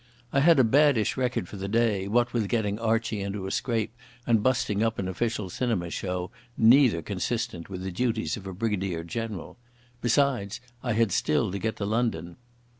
[0.33, 3.95] I had a baddish record for the day, what with getting Archie into a scrape
[4.25, 9.57] and busting up an official cinema show—neither consistent with the duties of a brigadier general.
[10.01, 12.37] Besides, I had still to get to London.